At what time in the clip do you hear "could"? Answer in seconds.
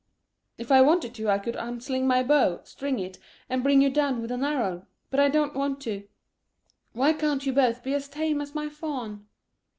1.37-1.55